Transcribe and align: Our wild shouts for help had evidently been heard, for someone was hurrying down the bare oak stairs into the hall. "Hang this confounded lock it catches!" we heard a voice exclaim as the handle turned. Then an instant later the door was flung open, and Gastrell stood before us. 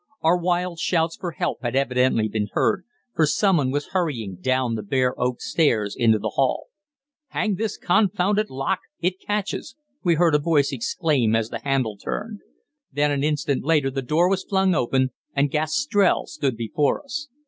Our 0.23 0.35
wild 0.39 0.79
shouts 0.79 1.15
for 1.15 1.33
help 1.33 1.59
had 1.61 1.75
evidently 1.75 2.27
been 2.27 2.47
heard, 2.53 2.85
for 3.13 3.27
someone 3.27 3.69
was 3.69 3.89
hurrying 3.91 4.37
down 4.37 4.73
the 4.73 4.81
bare 4.81 5.13
oak 5.21 5.41
stairs 5.41 5.95
into 5.95 6.17
the 6.17 6.31
hall. 6.31 6.69
"Hang 7.27 7.53
this 7.53 7.77
confounded 7.77 8.49
lock 8.49 8.79
it 8.99 9.19
catches!" 9.21 9.75
we 10.03 10.15
heard 10.15 10.33
a 10.33 10.39
voice 10.39 10.71
exclaim 10.71 11.35
as 11.35 11.49
the 11.49 11.59
handle 11.59 11.97
turned. 11.97 12.39
Then 12.91 13.11
an 13.11 13.23
instant 13.23 13.63
later 13.63 13.91
the 13.91 14.01
door 14.01 14.27
was 14.27 14.43
flung 14.43 14.73
open, 14.73 15.11
and 15.35 15.51
Gastrell 15.51 16.25
stood 16.25 16.57
before 16.57 17.03
us. 17.03 17.27